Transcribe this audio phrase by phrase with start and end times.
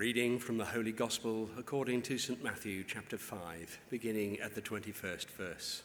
[0.00, 2.42] reading from the Holy Gospel according to St.
[2.42, 5.82] Matthew, chapter 5, beginning at the 21st verse.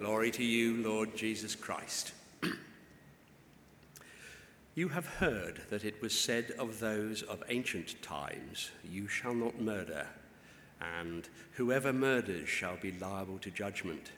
[0.00, 2.14] Glory to you, Lord Jesus Christ.
[4.74, 9.60] you have heard that it was said of those of ancient times, You shall not
[9.60, 10.08] murder,
[10.98, 14.10] and whoever murders shall be liable to judgment.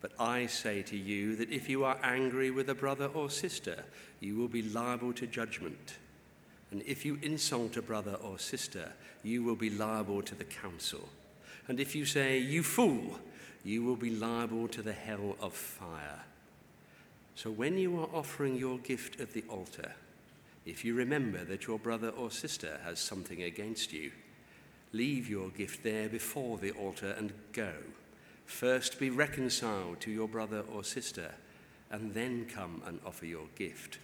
[0.00, 3.86] But I say to you that if you are angry with a brother or sister,
[4.20, 5.96] you will be liable to judgment.
[6.70, 11.08] And if you insult a brother or sister, you will be liable to the council.
[11.66, 13.18] And if you say, You fool,
[13.64, 16.24] you will be liable to the hell of fire.
[17.34, 19.92] So when you are offering your gift at the altar,
[20.66, 24.10] if you remember that your brother or sister has something against you,
[24.92, 27.72] leave your gift there before the altar and go.
[28.44, 31.32] First be reconciled to your brother or sister,
[31.90, 33.98] and then come and offer your gift.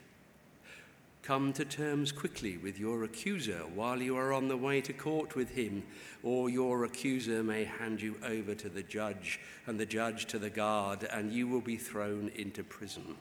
[1.25, 5.35] Come to terms quickly with your accuser while you are on the way to court
[5.35, 5.83] with him,
[6.23, 10.51] or your accuser may hand you over to the judge, and the judge to the
[10.51, 13.17] guard, and you will be thrown into prison.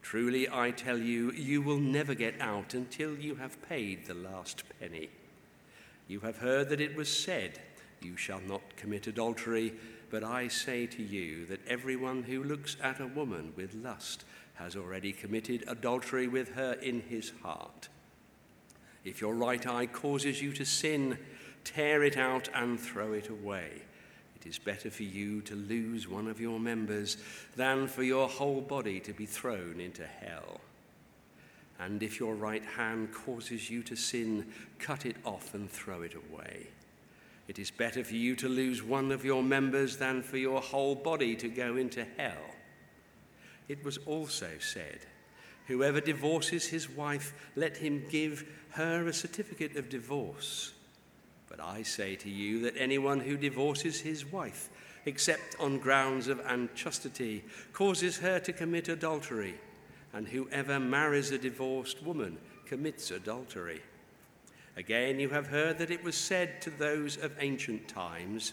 [0.00, 4.62] Truly, I tell you, you will never get out until you have paid the last
[4.80, 5.10] penny.
[6.06, 7.60] You have heard that it was said,
[8.00, 9.74] You shall not commit adultery,
[10.10, 14.24] but I say to you that everyone who looks at a woman with lust,
[14.58, 17.88] has already committed adultery with her in his heart.
[19.04, 21.16] If your right eye causes you to sin,
[21.64, 23.82] tear it out and throw it away.
[24.36, 27.16] It is better for you to lose one of your members
[27.56, 30.60] than for your whole body to be thrown into hell.
[31.80, 34.46] And if your right hand causes you to sin,
[34.80, 36.66] cut it off and throw it away.
[37.46, 40.96] It is better for you to lose one of your members than for your whole
[40.96, 42.57] body to go into hell
[43.68, 44.98] it was also said,
[45.66, 50.72] Whoever divorces his wife, let him give her a certificate of divorce.
[51.48, 54.70] But I say to you that anyone who divorces his wife,
[55.04, 59.54] except on grounds of unchastity, causes her to commit adultery,
[60.14, 63.82] and whoever marries a divorced woman commits adultery.
[64.76, 68.52] Again, you have heard that it was said to those of ancient times,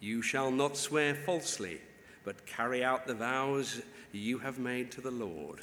[0.00, 1.80] You shall not swear falsely,
[2.24, 5.60] but carry out the vows you have made to the Lord.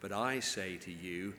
[0.00, 1.34] But I say to you,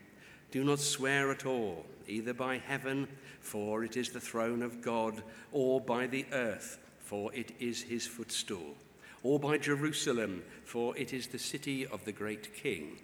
[0.51, 3.07] do not swear at all, either by heaven,
[3.39, 8.05] for it is the throne of God, or by the earth, for it is his
[8.05, 8.75] footstool,
[9.23, 12.99] or by Jerusalem, for it is the city of the great king.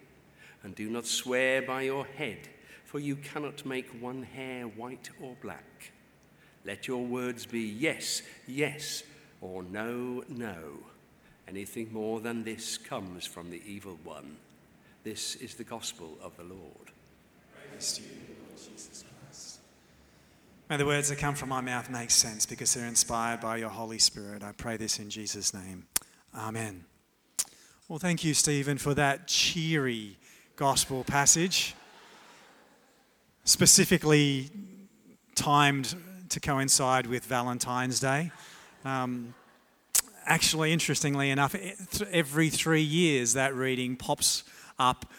[0.62, 2.48] And do not swear by your head,
[2.84, 5.92] for you cannot make one hair white or black.
[6.64, 9.04] Let your words be yes, yes,
[9.40, 10.80] or no, no.
[11.48, 14.36] Anything more than this comes from the evil one.
[15.02, 16.92] This is the gospel of the Lord.
[17.70, 18.08] Praise to you,
[18.54, 19.60] Jesus Christ.
[20.68, 23.70] May the words that come from my mouth make sense because they're inspired by your
[23.70, 24.42] Holy Spirit.
[24.42, 25.86] I pray this in Jesus' name.
[26.36, 26.84] Amen.
[27.88, 30.18] Well, thank you, Stephen, for that cheery
[30.56, 31.74] gospel passage,
[33.44, 34.50] specifically
[35.34, 35.96] timed
[36.28, 38.32] to coincide with Valentine's Day.
[38.84, 39.32] Um,
[40.28, 41.56] actually, interestingly enough,
[42.12, 44.44] every three years that reading pops
[44.78, 45.10] up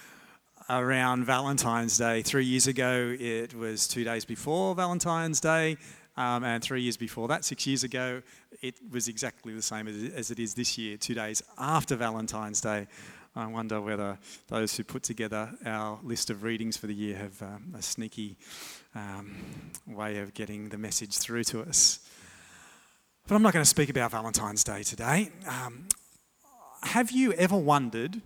[0.70, 2.22] around Valentine's Day.
[2.22, 5.78] Three years ago, it was two days before Valentine's Day,
[6.16, 8.22] um, and three years before that, six years ago,
[8.62, 12.88] it was exactly the same as it is this year, two days after Valentine's Day.
[13.36, 14.18] I wonder whether
[14.48, 18.38] those who put together our list of readings for the year have um, a sneaky
[18.96, 19.36] um,
[19.88, 22.00] way of getting the message through to us.
[23.30, 25.30] But I'm not going to speak about Valentine's Day today.
[25.48, 25.88] Um,
[26.82, 28.24] have you ever wondered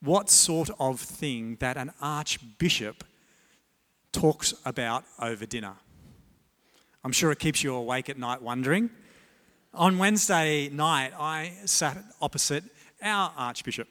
[0.00, 3.04] what sort of thing that an archbishop
[4.10, 5.74] talks about over dinner?
[7.04, 8.90] I'm sure it keeps you awake at night wondering.
[9.72, 12.64] On Wednesday night, I sat opposite
[13.00, 13.86] our archbishop.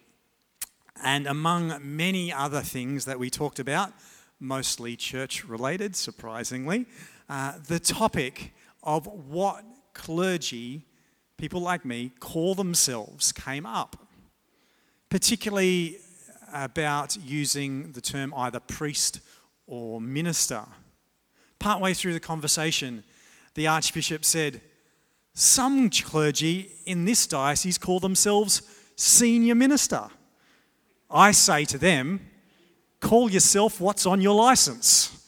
[1.01, 3.93] And among many other things that we talked about,
[4.41, 6.85] mostly church related, surprisingly,
[7.29, 8.53] uh, the topic
[8.83, 9.63] of what
[9.93, 10.85] clergy,
[11.37, 14.07] people like me, call themselves came up,
[15.09, 15.97] particularly
[16.53, 19.19] about using the term either priest
[19.67, 20.63] or minister.
[21.59, 23.03] Partway through the conversation,
[23.55, 24.61] the Archbishop said,
[25.33, 28.61] Some clergy in this diocese call themselves
[28.95, 30.09] senior minister.
[31.09, 32.19] I say to them,
[32.99, 35.22] Call yourself what's on your license.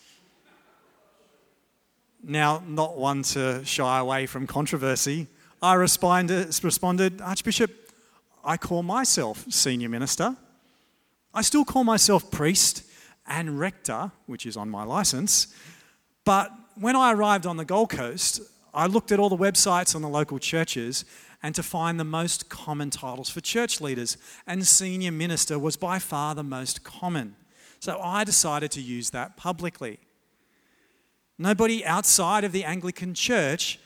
[2.27, 5.27] Now, not one to shy away from controversy,
[5.61, 7.71] I responded, Archbishop,
[8.43, 10.35] I call myself senior minister.
[11.35, 12.83] I still call myself priest
[13.27, 15.53] and rector, which is on my license,
[16.23, 18.41] but when I arrived on the Gold Coast,
[18.73, 21.05] I looked at all the websites on the local churches
[21.43, 24.17] and to find the most common titles for church leaders,
[24.47, 27.35] and senior minister was by far the most common.
[27.79, 29.99] So I decided to use that publicly.
[31.37, 33.79] Nobody outside of the Anglican Church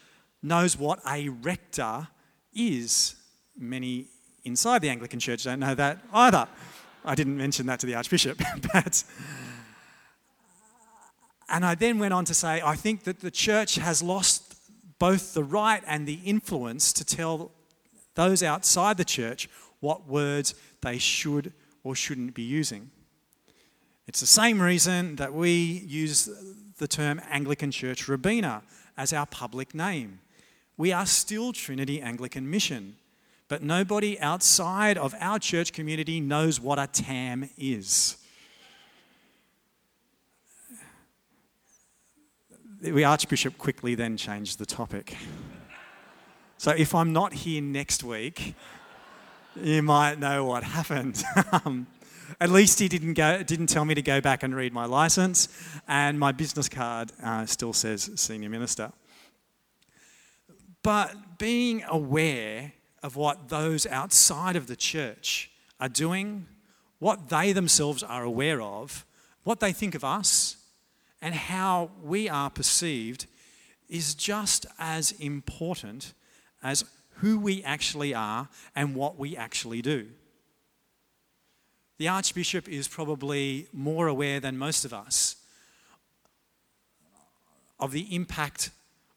[0.43, 2.07] knows what a rector
[2.53, 3.15] is.
[3.57, 4.07] Many
[4.43, 6.47] inside the Anglican Church don't know that either.
[7.03, 8.39] I didn't mention that to the Archbishop,
[8.73, 9.03] but.
[11.49, 14.55] And I then went on to say, I think that the church has lost
[14.99, 17.51] both the right and the influence to tell
[18.13, 19.49] those outside the church
[19.79, 21.53] what words they should
[21.83, 22.91] or shouldn't be using.
[24.07, 25.51] It's the same reason that we
[25.87, 26.29] use
[26.79, 28.63] the term Anglican Church Robina
[28.97, 30.19] as our public name.
[30.77, 32.95] We are still Trinity Anglican Mission,
[33.47, 38.17] but nobody outside of our church community knows what a TAM is.
[42.81, 45.17] The Archbishop quickly then changed the topic.
[46.57, 48.55] So if I'm not here next week,
[49.61, 51.23] you might know what happened.
[51.65, 51.87] Um,
[52.39, 55.47] at least he didn't, go, didn't tell me to go back and read my license,
[55.87, 58.91] and my business card uh, still says senior minister.
[60.83, 62.73] But being aware
[63.03, 66.47] of what those outside of the church are doing,
[66.99, 69.05] what they themselves are aware of,
[69.43, 70.57] what they think of us,
[71.21, 73.25] and how we are perceived
[73.89, 76.13] is just as important
[76.61, 76.85] as
[77.15, 80.07] who we actually are and what we actually do.
[81.99, 85.35] The Archbishop is probably more aware than most of us
[87.77, 88.71] of the impact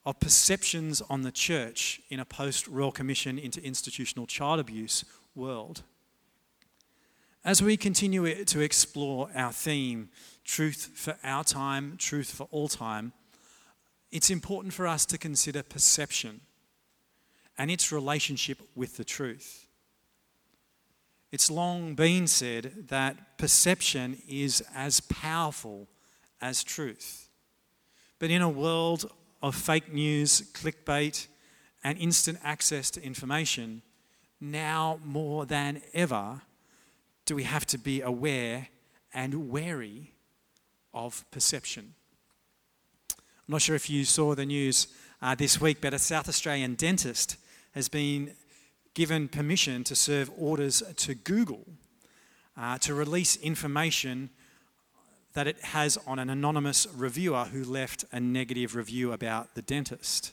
[0.05, 5.05] of perceptions on the church in a post Royal Commission into institutional child abuse
[5.37, 5.82] world.
[7.44, 10.08] As we continue to explore our theme,
[10.44, 13.12] truth for our time, truth for all time,
[14.11, 16.40] it's important for us to consider perception
[17.56, 19.69] and its relationship with the truth.
[21.32, 25.88] It's long been said that perception is as powerful
[26.43, 27.31] as truth.
[28.19, 29.11] But in a world
[29.43, 31.26] of fake news, clickbait,
[31.82, 33.81] and instant access to information,
[34.40, 36.43] now more than ever
[37.25, 38.69] do we have to be aware
[39.14, 40.12] and wary
[40.93, 41.94] of perception.
[43.11, 44.88] I'm not sure if you saw the news
[45.23, 47.37] uh, this week, but a South Australian dentist
[47.73, 48.35] has been
[48.94, 51.66] given permission to serve orders to Google
[52.56, 54.30] uh, to release information
[55.34, 60.32] that it has on an anonymous reviewer who left a negative review about the dentist.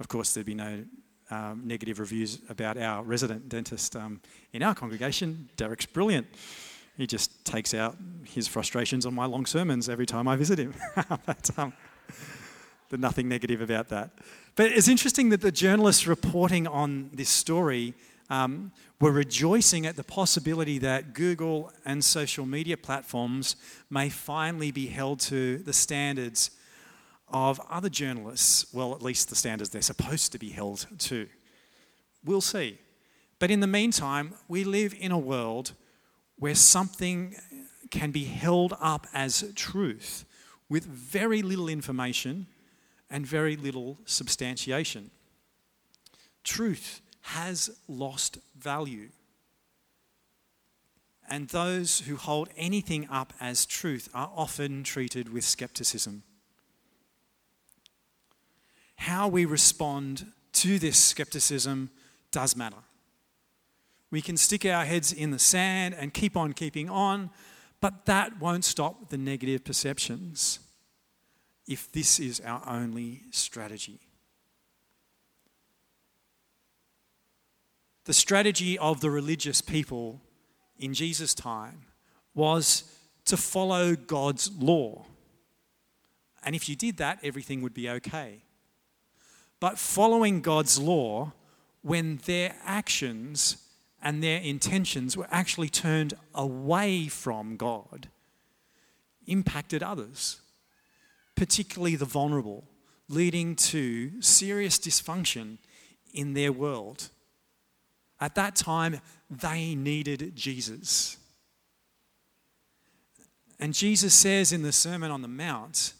[0.00, 0.84] Of course, there'd be no
[1.30, 4.20] um, negative reviews about our resident dentist um,
[4.52, 5.48] in our congregation.
[5.56, 6.26] Derek's brilliant.
[6.96, 10.74] He just takes out his frustrations on my long sermons every time I visit him.
[11.26, 11.72] but, um,
[12.96, 14.10] nothing negative about that.
[14.56, 17.94] But it's interesting that the journalists reporting on this story
[18.30, 18.70] um,
[19.00, 23.56] were rejoicing at the possibility that Google and social media platforms
[23.90, 26.52] may finally be held to the standards
[27.28, 31.26] of other journalists, well, at least the standards they're supposed to be held to.
[32.24, 32.78] We'll see.
[33.40, 35.72] But in the meantime, we live in a world
[36.38, 37.34] where something
[37.90, 40.24] can be held up as truth
[40.68, 42.46] with very little information
[43.14, 45.08] and very little substantiation.
[46.42, 49.10] Truth has lost value.
[51.30, 56.24] And those who hold anything up as truth are often treated with skepticism.
[58.96, 61.90] How we respond to this skepticism
[62.32, 62.82] does matter.
[64.10, 67.30] We can stick our heads in the sand and keep on keeping on,
[67.80, 70.58] but that won't stop the negative perceptions
[71.66, 74.00] if this is our only strategy.
[78.04, 80.20] The strategy of the religious people
[80.78, 81.86] in Jesus' time
[82.34, 82.84] was
[83.24, 85.06] to follow God's law.
[86.42, 88.42] And if you did that, everything would be okay.
[89.60, 91.32] But following God's law,
[91.80, 93.56] when their actions
[94.02, 98.08] and their intentions were actually turned away from God,
[99.26, 100.42] impacted others
[101.34, 102.64] particularly the vulnerable,
[103.08, 105.58] leading to serious dysfunction
[106.12, 107.10] in their world.
[108.20, 111.16] At that time, they needed Jesus.
[113.58, 115.94] And Jesus says in the Sermon on the Mount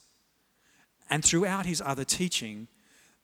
[1.11, 2.69] and throughout his other teaching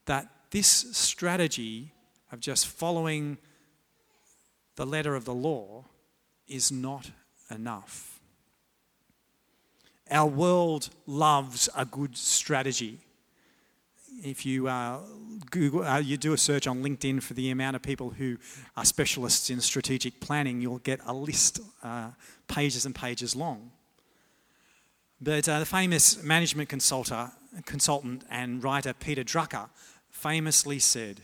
[0.06, 1.92] that this strategy
[2.32, 3.38] of just following
[4.76, 5.84] the letter of the law
[6.48, 7.10] is not
[7.50, 8.09] enough.
[10.10, 12.98] Our world loves a good strategy.
[14.22, 15.00] if you uh,
[15.50, 18.36] Google, uh, you do a search on LinkedIn for the amount of people who
[18.76, 22.10] are specialists in strategic planning, you'll get a list uh,
[22.48, 23.70] pages and pages long.
[25.20, 29.68] But uh, the famous management consultant, and writer Peter Drucker
[30.10, 31.20] famously said,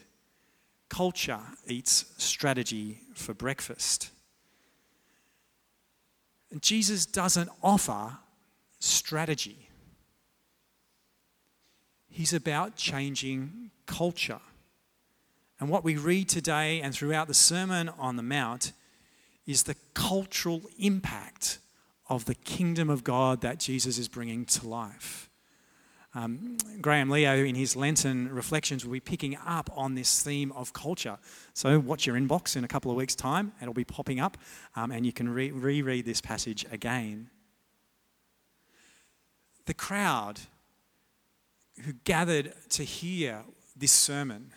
[0.89, 4.11] Culture eats strategy for breakfast.
[6.61, 8.19] Jesus doesn't offer
[8.79, 9.67] strategy,
[12.09, 14.41] He's about changing culture.
[15.61, 18.73] And what we read today and throughout the Sermon on the Mount
[19.47, 21.59] is the cultural impact
[22.09, 25.29] of the kingdom of God that Jesus is bringing to life.
[26.15, 30.73] Um, Graham Leo, in his Lenten reflections, will be picking up on this theme of
[30.73, 31.19] culture.
[31.53, 34.39] So, watch your inbox in a couple of weeks' time, it'll be popping up,
[34.75, 37.29] um, and you can re- reread this passage again.
[39.67, 40.41] The crowd
[41.85, 43.45] who gathered to hear
[43.77, 44.53] this sermon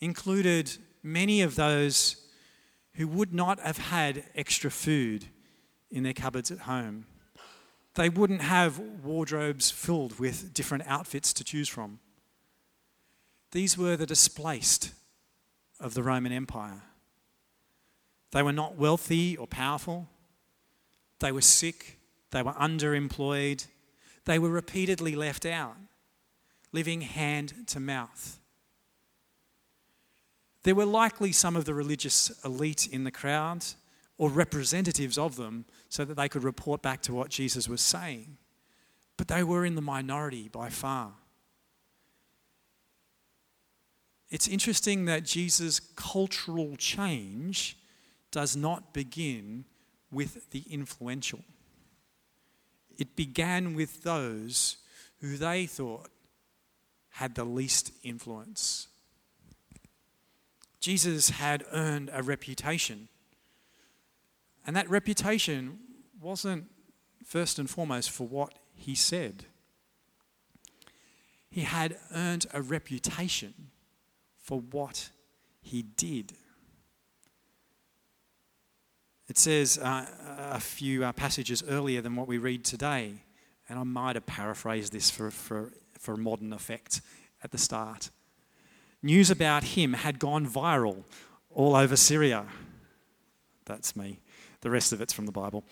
[0.00, 0.70] included
[1.02, 2.16] many of those
[2.94, 5.26] who would not have had extra food
[5.90, 7.06] in their cupboards at home.
[7.94, 12.00] They wouldn't have wardrobes filled with different outfits to choose from.
[13.52, 14.92] These were the displaced
[15.80, 16.82] of the Roman Empire.
[18.32, 20.08] They were not wealthy or powerful.
[21.20, 21.98] They were sick.
[22.32, 23.66] They were underemployed.
[24.26, 25.76] They were repeatedly left out,
[26.72, 28.38] living hand to mouth.
[30.64, 33.64] There were likely some of the religious elite in the crowd
[34.18, 38.36] or representatives of them so that they could report back to what Jesus was saying.
[39.16, 41.12] But they were in the minority by far.
[44.28, 47.78] It's interesting that Jesus' cultural change
[48.32, 49.64] does not begin
[50.10, 51.44] with the influential.
[52.98, 54.76] It began with those
[55.20, 56.10] who they thought
[57.10, 58.88] had the least influence.
[60.80, 63.08] Jesus had earned a reputation
[64.66, 65.78] and that reputation
[66.20, 66.64] wasn't
[67.24, 69.44] first and foremost for what he said.
[71.48, 73.54] He had earned a reputation
[74.36, 75.10] for what
[75.62, 76.32] he did.
[79.28, 80.06] It says uh,
[80.52, 83.14] a few uh, passages earlier than what we read today,
[83.68, 87.00] and I might have paraphrased this for, for, for modern effect
[87.42, 88.10] at the start.
[89.02, 91.04] News about him had gone viral
[91.50, 92.46] all over Syria.
[93.64, 94.20] That's me.
[94.60, 95.64] The rest of it's from the Bible.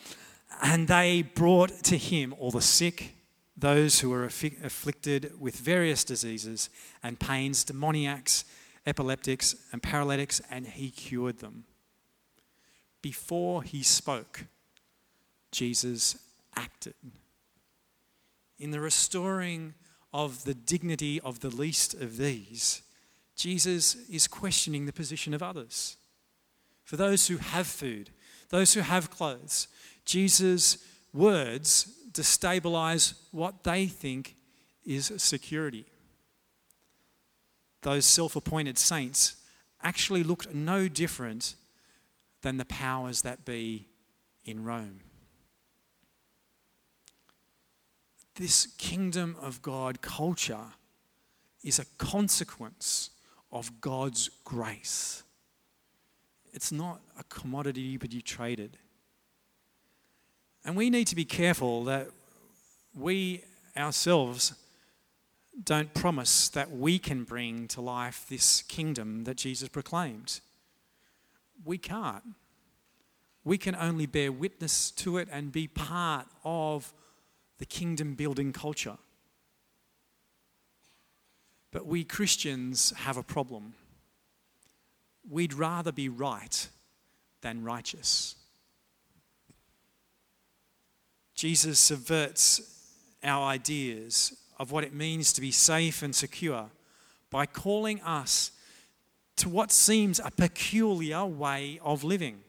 [0.62, 3.14] And they brought to him all the sick,
[3.56, 6.70] those who were afflicted with various diseases
[7.02, 8.44] and pains, demoniacs,
[8.87, 11.64] epileptics, and paralytics, and he cured them.
[13.04, 14.46] Before he spoke,
[15.52, 16.16] Jesus
[16.56, 16.94] acted.
[18.58, 19.75] In the restoring
[20.14, 22.80] of the dignity of the least of these,
[23.37, 25.99] Jesus is questioning the position of others.
[26.82, 28.08] For those who have food,
[28.49, 29.68] those who have clothes.
[30.06, 30.78] Jesus'
[31.12, 34.34] words destabilize what they think
[34.87, 35.84] is security.
[37.82, 39.37] Those self appointed saints
[39.82, 41.54] actually looked no different
[42.44, 43.88] than the powers that be
[44.44, 45.00] in Rome.
[48.36, 50.66] This kingdom of God culture
[51.62, 53.08] is a consequence
[53.50, 55.22] of God's grace.
[56.52, 58.76] It's not a commodity to be traded.
[60.66, 62.08] And we need to be careful that
[62.94, 63.42] we
[63.74, 64.52] ourselves
[65.62, 70.40] don't promise that we can bring to life this kingdom that Jesus proclaimed.
[71.64, 72.25] We can't.
[73.44, 76.92] We can only bear witness to it and be part of
[77.58, 78.96] the kingdom building culture.
[81.70, 83.75] But we Christians have a problem
[85.28, 86.68] we'd rather be right
[87.40, 88.37] than righteous.
[91.34, 92.61] Jesus subverts
[93.23, 96.70] our ideas of what it means to be safe and secure
[97.30, 98.52] by calling us
[99.36, 102.40] to what seems a peculiar way of living,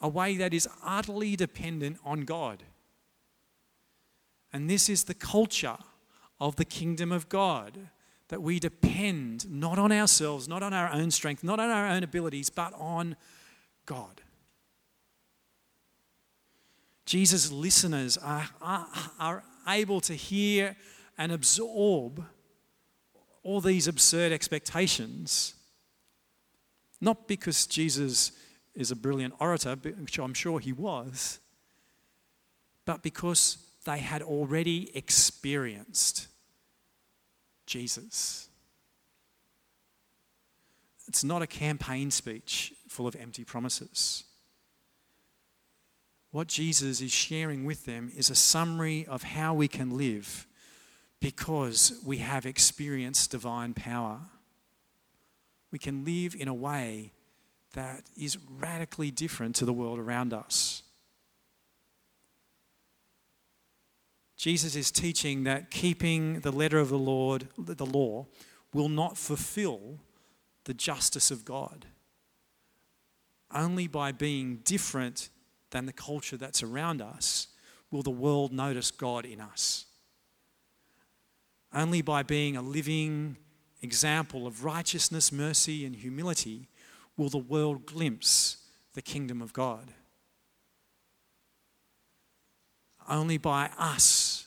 [0.00, 2.62] a way that is utterly dependent on God.
[4.52, 5.76] And this is the culture
[6.40, 7.88] of the kingdom of God
[8.28, 12.02] that we depend not on ourselves, not on our own strength, not on our own
[12.02, 13.16] abilities, but on
[13.86, 14.20] God.
[17.06, 18.86] Jesus' listeners are, are,
[19.18, 20.76] are able to hear
[21.16, 22.24] and absorb
[23.48, 25.54] all these absurd expectations,
[27.00, 28.32] not because Jesus
[28.74, 31.38] is a brilliant orator, which I'm sure he was,
[32.84, 36.28] but because they had already experienced
[37.64, 38.50] Jesus.
[41.06, 44.24] It's not a campaign speech full of empty promises.
[46.32, 50.46] What Jesus is sharing with them is a summary of how we can live
[51.20, 54.20] because we have experienced divine power.
[55.70, 57.12] We can live in a way
[57.74, 60.82] that is radically different to the world around us.
[64.36, 68.26] Jesus is teaching that keeping the letter of the Lord, the law,
[68.72, 69.98] will not fulfill
[70.64, 71.86] the justice of God.
[73.52, 75.30] Only by being different
[75.70, 77.48] than the culture that's around us
[77.90, 79.86] will the world notice God in us.
[81.72, 83.36] Only by being a living
[83.82, 86.68] example of righteousness, mercy, and humility
[87.16, 88.58] will the world glimpse
[88.94, 89.92] the kingdom of God.
[93.08, 94.46] Only by us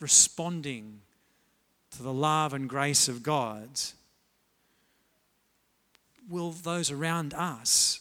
[0.00, 1.00] responding
[1.90, 3.68] to the love and grace of God
[6.28, 8.00] will those around us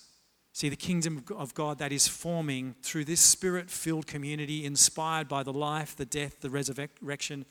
[0.52, 5.44] see the kingdom of God that is forming through this spirit filled community inspired by
[5.44, 7.46] the life, the death, the resurrection,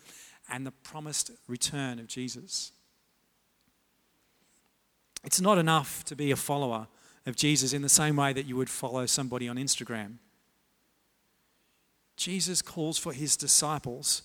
[0.51, 2.73] and the promised return of Jesus.
[5.25, 6.87] It's not enough to be a follower
[7.27, 10.19] of Jesus in the same way that you would follow somebody on Instagram.
[12.17, 14.23] Jesus calls for his disciples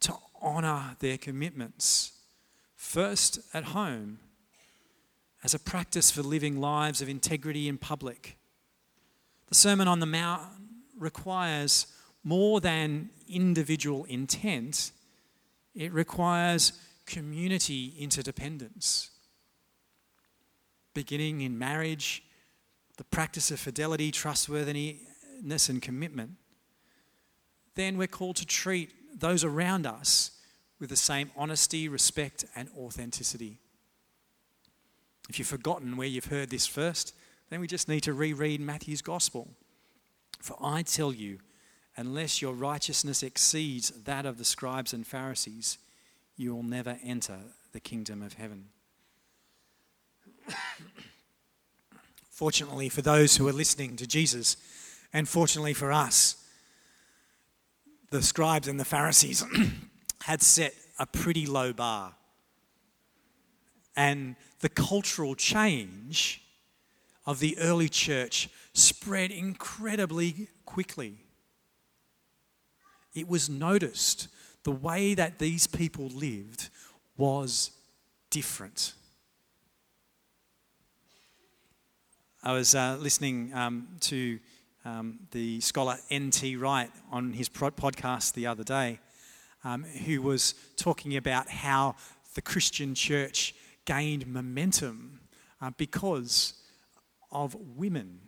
[0.00, 2.12] to honor their commitments,
[2.76, 4.18] first at home
[5.42, 8.36] as a practice for living lives of integrity in public.
[9.48, 10.42] The Sermon on the Mount
[10.98, 11.86] requires
[12.22, 14.92] more than individual intent,
[15.74, 16.72] it requires
[17.06, 19.10] community interdependence.
[20.94, 22.22] Beginning in marriage,
[22.98, 26.32] the practice of fidelity, trustworthiness, and commitment.
[27.74, 30.32] Then we're called to treat those around us
[30.78, 33.58] with the same honesty, respect, and authenticity.
[35.28, 37.14] If you've forgotten where you've heard this first,
[37.48, 39.48] then we just need to reread Matthew's gospel.
[40.40, 41.38] For I tell you,
[41.96, 45.78] unless your righteousness exceeds that of the scribes and Pharisees,
[46.36, 47.38] you will never enter
[47.72, 48.66] the kingdom of heaven.
[52.30, 54.56] Fortunately, for those who are listening to Jesus,
[55.12, 56.36] and fortunately for us,
[58.10, 59.44] the scribes and the Pharisees
[60.22, 62.14] had set a pretty low bar.
[63.94, 66.42] And the cultural change
[67.26, 71.21] of the early church spread incredibly quickly.
[73.14, 74.28] It was noticed
[74.64, 76.70] the way that these people lived
[77.16, 77.70] was
[78.30, 78.94] different.
[82.42, 84.40] I was uh, listening um, to
[84.84, 86.56] um, the scholar N.T.
[86.56, 88.98] Wright on his podcast the other day,
[89.62, 91.94] um, who was talking about how
[92.34, 95.20] the Christian church gained momentum
[95.60, 96.54] uh, because
[97.30, 98.18] of women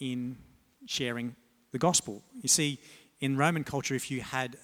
[0.00, 0.36] in
[0.86, 1.36] sharing
[1.72, 2.22] the gospel.
[2.40, 2.78] You see,
[3.22, 4.58] in Roman culture, if you had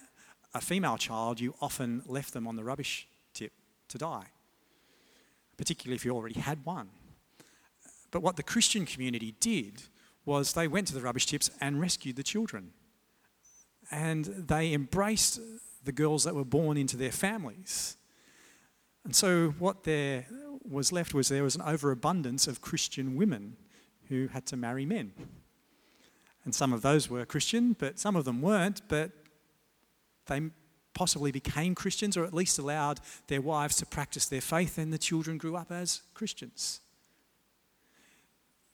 [0.52, 3.52] a female child, you often left them on the rubbish tip
[3.86, 4.26] to die,
[5.56, 6.90] particularly if you already had one.
[8.10, 9.84] But what the Christian community did
[10.24, 12.72] was they went to the rubbish tips and rescued the children.
[13.92, 15.40] And they embraced
[15.84, 17.96] the girls that were born into their families.
[19.04, 20.26] And so what there
[20.68, 23.56] was left was there was an overabundance of Christian women
[24.08, 25.12] who had to marry men.
[26.48, 29.10] And some of those were Christian, but some of them weren't, but
[30.26, 30.40] they
[30.94, 34.98] possibly became Christians or at least allowed their wives to practice their faith, and the
[34.98, 36.80] children grew up as Christians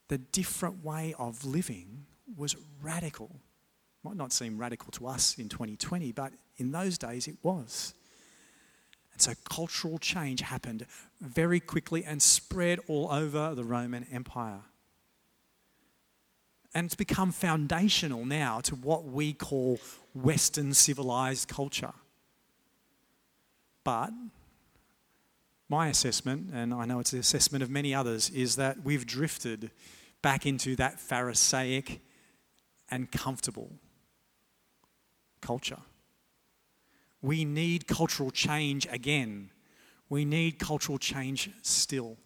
[0.09, 2.07] the different way of living
[2.37, 3.41] was radical.
[4.03, 7.95] Might not seem radical to us in 2020, but in those days it was.
[9.13, 10.87] And so cultural change happened
[11.21, 14.61] very quickly and spread all over the Roman Empire.
[16.75, 19.79] And it's become foundational now to what we call
[20.13, 21.93] Western civilized culture.
[23.85, 24.11] But
[25.69, 29.71] my assessment, and I know it's the assessment of many others, is that we've drifted
[30.21, 32.01] back into that Pharisaic
[32.91, 33.71] and comfortable
[35.41, 35.81] culture.
[37.23, 39.51] We need cultural change again.
[40.09, 42.17] We need cultural change still.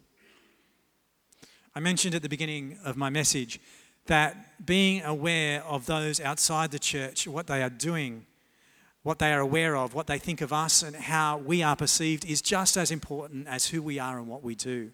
[1.75, 3.59] I mentioned at the beginning of my message
[4.09, 8.25] that being aware of those outside the church, what they are doing,
[9.03, 12.25] what they are aware of, what they think of us, and how we are perceived
[12.25, 14.91] is just as important as who we are and what we do.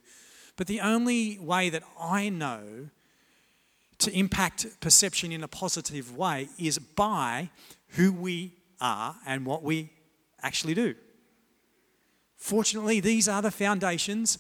[0.56, 2.90] But the only way that I know
[3.98, 7.50] to impact perception in a positive way is by
[7.90, 9.90] who we are and what we
[10.42, 10.94] actually do.
[12.38, 14.38] Fortunately, these are the foundations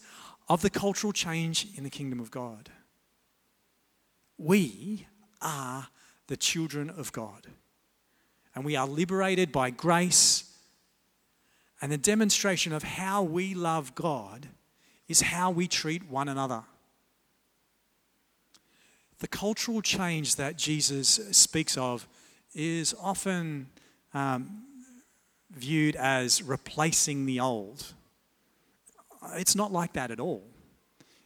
[0.47, 2.69] of the cultural change in the kingdom of God.
[4.37, 5.07] We
[5.41, 5.87] are
[6.27, 7.47] the children of God,
[8.53, 10.51] and we are liberated by grace.
[11.81, 14.47] And the demonstration of how we love God
[15.07, 16.63] is how we treat one another.
[19.19, 22.07] The cultural change that Jesus speaks of
[22.53, 23.67] is often
[24.13, 24.63] um,
[25.51, 27.93] viewed as replacing the old.
[29.33, 30.43] It's not like that at all.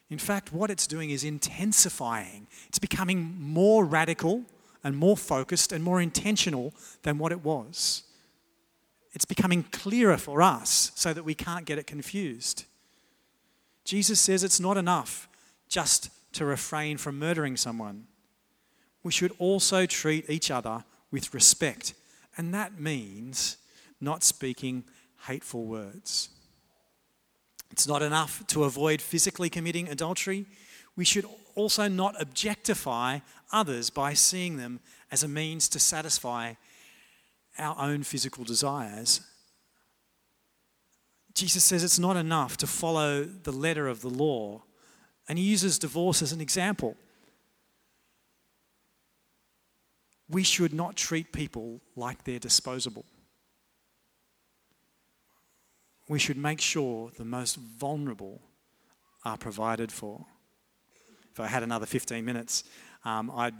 [0.09, 4.43] In fact, what it's doing is intensifying, it's becoming more radical
[4.83, 8.03] and more focused and more intentional than what it was.
[9.11, 12.65] It's becoming clearer for us so that we can't get it confused.
[13.83, 15.27] Jesus says it's not enough
[15.67, 18.05] just to refrain from murdering someone.
[19.03, 21.93] We should also treat each other with respect,
[22.37, 23.57] and that means
[23.99, 24.83] not speaking
[25.27, 26.29] hateful words.
[27.71, 30.45] It's not enough to avoid physically committing adultery.
[30.95, 33.19] We should also not objectify
[33.51, 34.79] others by seeing them
[35.11, 36.53] as a means to satisfy
[37.57, 39.21] our own physical desires
[41.39, 44.63] Jesus says it's not enough to follow the letter of the law,
[45.27, 46.97] and he uses divorce as an example.
[50.27, 53.05] We should not treat people like they're disposable.
[56.09, 58.41] We should make sure the most vulnerable
[59.23, 60.25] are provided for.
[61.31, 62.63] If I had another 15 minutes,
[63.05, 63.53] um, I'd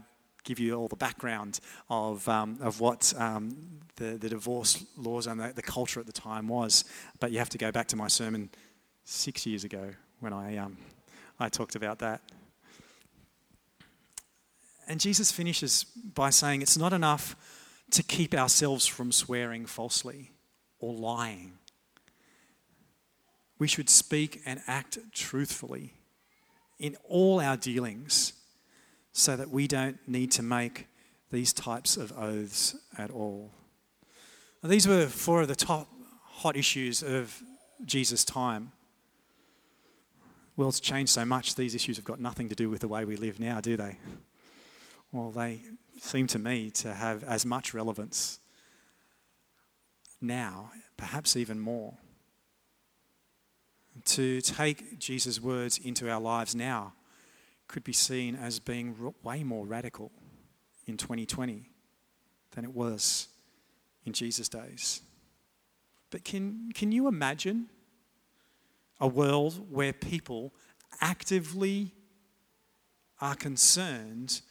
[0.43, 1.59] give you all the background
[1.91, 3.55] of, um, of what um,
[3.97, 6.85] the, the divorce laws and the, the, culture at the time was.
[7.19, 8.49] But you have to go back to my sermon
[9.03, 10.77] six years ago when I, um,
[11.39, 12.21] I talked about that.
[14.87, 17.35] And Jesus finishes by saying it's not enough
[17.91, 20.31] to keep ourselves from swearing falsely
[20.79, 21.58] or lying.
[23.59, 25.93] We should speak and act truthfully
[26.79, 28.33] in all our dealings
[29.11, 30.87] so that we don't need to make
[31.29, 33.51] these types of oaths at all.
[34.63, 35.89] Now, these were four of the top
[36.23, 37.41] hot issues of
[37.85, 38.71] Jesus' time.
[40.55, 43.15] World's changed so much, these issues have got nothing to do with the way we
[43.15, 43.97] live now, do they?
[45.11, 45.61] Well, they
[45.99, 48.39] seem to me to have as much relevance
[50.21, 51.97] now, perhaps even more.
[54.05, 56.93] To take Jesus' words into our lives now
[57.67, 60.11] could be seen as being way more radical
[60.85, 61.69] in 2020
[62.51, 63.27] than it was
[64.05, 65.01] in Jesus' days.
[66.09, 67.69] But can, can you imagine
[68.99, 70.53] a world where people
[70.99, 71.93] actively
[73.21, 74.41] are concerned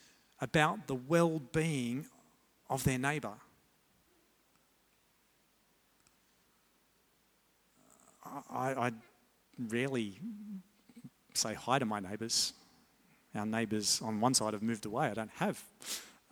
[0.40, 2.06] about the well being
[2.70, 3.34] of their neighbour?
[8.50, 8.92] I, I
[9.59, 10.18] rarely
[11.35, 12.53] say hi to my neighbours
[13.35, 15.09] our neighbours on one side have moved away.
[15.09, 15.62] I don't have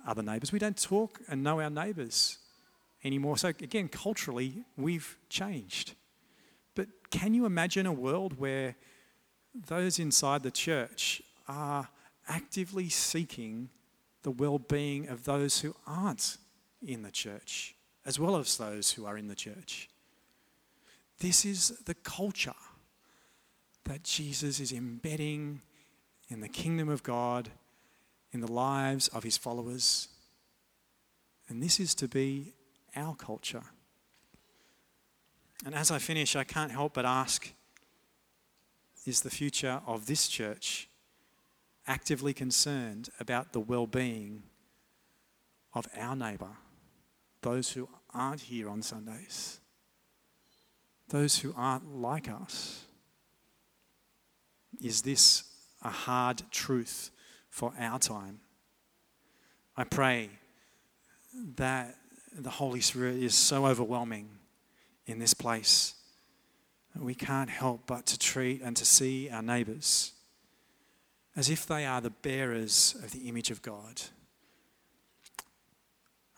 [0.07, 0.53] other neighbours.
[0.53, 2.39] We don't talk and know our neighbours
[3.05, 3.39] anymore.
[3.39, 5.95] So, again, culturally, we've changed.
[6.75, 8.77] But can you imagine a world where
[9.69, 11.89] those inside the church are
[12.29, 13.71] actively seeking
[14.23, 16.39] the well being of those who aren't
[16.85, 19.89] in the church, as well as those who are in the church?
[21.21, 22.53] This is the culture
[23.87, 25.63] that Jesus is embedding
[26.29, 27.51] in the kingdom of God,
[28.33, 30.09] in the lives of his followers.
[31.49, 32.53] And this is to be
[32.95, 33.63] our culture.
[35.65, 37.53] And as I finish, I can't help but ask
[39.07, 40.89] is the future of this church
[41.87, 44.43] actively concerned about the well being
[45.73, 46.57] of our neighbour,
[47.43, 49.61] those who aren't here on Sundays,
[51.09, 52.86] those who aren't like us?
[54.81, 55.45] Is this
[55.83, 57.11] a hard truth
[57.49, 58.41] for our time.
[59.77, 60.31] I pray
[61.57, 61.97] that
[62.37, 64.29] the Holy Spirit is so overwhelming
[65.07, 65.95] in this place
[66.95, 70.13] that we can't help but to treat and to see our neighbours
[71.37, 74.03] as if they are the bearers of the image of God.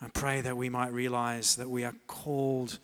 [0.01, 2.79] I pray that we might realize that we are called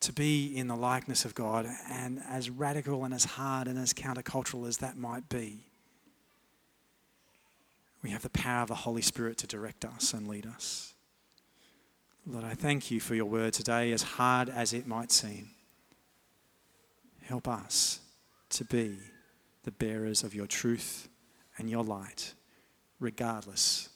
[0.00, 3.92] to be in the likeness of God, and as radical and as hard and as
[3.92, 5.66] countercultural as that might be,
[8.02, 10.94] we have the power of the Holy Spirit to direct us and lead us.
[12.26, 15.50] Lord, I thank you for your word today, as hard as it might seem.
[17.22, 18.00] Help us
[18.50, 18.96] to be
[19.64, 21.08] the bearers of your truth
[21.58, 22.34] and your light,
[22.98, 23.90] regardless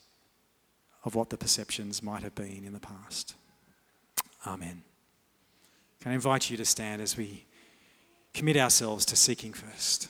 [1.05, 3.35] of what the perceptions might have been in the past.
[4.47, 4.83] Amen.
[6.05, 7.47] Can I invite you to stand as we
[8.35, 8.57] commit?
[8.57, 10.07] commit ourselves to seeking first.